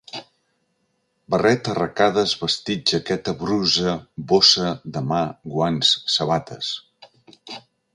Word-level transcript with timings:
Barret 1.33 1.69
arracades 1.73 2.33
vestit 2.41 2.95
jaqueta 2.95 3.37
brusa 3.43 3.95
bossa 4.33 4.75
de 4.97 5.07
mà 5.13 5.23
guants 5.55 5.97
sabates. 6.19 6.77